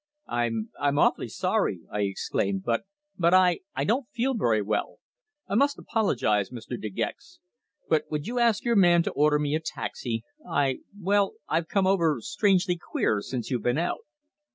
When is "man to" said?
8.75-9.11